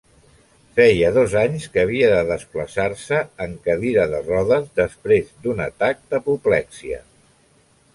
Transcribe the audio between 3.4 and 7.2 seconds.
en cadira de rodes després d'un atac d'apoplexia.